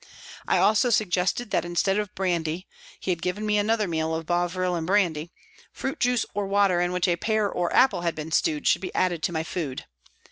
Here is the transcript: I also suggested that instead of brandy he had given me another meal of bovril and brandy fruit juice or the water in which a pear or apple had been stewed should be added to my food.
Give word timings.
I 0.47 0.57
also 0.57 0.89
suggested 0.89 1.51
that 1.51 1.63
instead 1.63 1.99
of 1.99 2.15
brandy 2.15 2.67
he 2.99 3.11
had 3.11 3.21
given 3.21 3.45
me 3.45 3.59
another 3.59 3.87
meal 3.87 4.15
of 4.15 4.25
bovril 4.25 4.73
and 4.73 4.87
brandy 4.87 5.31
fruit 5.71 5.99
juice 5.99 6.25
or 6.33 6.45
the 6.45 6.49
water 6.49 6.81
in 6.81 6.91
which 6.91 7.07
a 7.07 7.17
pear 7.17 7.47
or 7.47 7.71
apple 7.71 8.01
had 8.01 8.15
been 8.15 8.31
stewed 8.31 8.67
should 8.67 8.81
be 8.81 8.95
added 8.95 9.21
to 9.21 9.31
my 9.31 9.43
food. 9.43 9.85